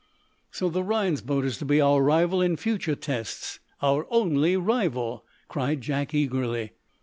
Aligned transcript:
"So 0.49 0.67
the 0.69 0.81
Rhinds 0.81 1.21
boat 1.21 1.45
is 1.45 1.59
to 1.59 1.65
be 1.65 1.79
our 1.79 2.01
rival 2.01 2.41
in 2.41 2.57
future 2.57 2.95
tests 2.95 3.59
our 3.83 4.07
only 4.09 4.57
rival?" 4.57 5.23
cried 5.47 5.81
Jack, 5.81 6.15
eagerly. 6.15 6.71